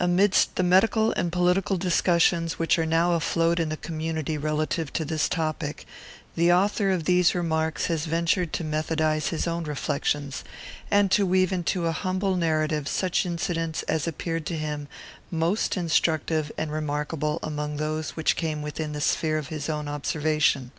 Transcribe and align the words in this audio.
Amidst 0.00 0.56
the 0.56 0.62
medical 0.62 1.12
and 1.12 1.30
political 1.30 1.76
discussions 1.76 2.58
which 2.58 2.78
are 2.78 2.86
now 2.86 3.12
afloat 3.12 3.60
in 3.60 3.68
the 3.68 3.76
community 3.76 4.38
relative 4.38 4.90
to 4.94 5.04
this 5.04 5.28
topic, 5.28 5.84
the 6.36 6.50
author 6.50 6.90
of 6.90 7.04
these 7.04 7.34
remarks 7.34 7.84
has 7.88 8.06
ventured 8.06 8.54
to 8.54 8.64
methodize 8.64 9.28
his 9.28 9.46
own 9.46 9.64
reflections, 9.64 10.42
and 10.90 11.10
to 11.10 11.26
weave 11.26 11.52
into 11.52 11.86
an 11.86 11.92
humble 11.92 12.34
narrative 12.34 12.88
such 12.88 13.26
incidents 13.26 13.82
as 13.82 14.08
appeared 14.08 14.46
to 14.46 14.56
him 14.56 14.88
most 15.30 15.76
instructive 15.76 16.50
and 16.56 16.72
remarkable 16.72 17.38
among 17.42 17.76
those 17.76 18.12
which 18.12 18.36
came 18.36 18.62
within 18.62 18.92
the 18.92 19.02
sphere 19.02 19.36
of 19.36 19.48
his 19.48 19.68
own 19.68 19.86
observation. 19.86 20.70